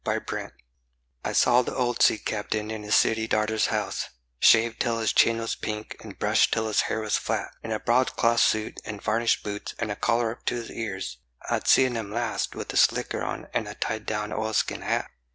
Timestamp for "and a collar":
9.77-10.31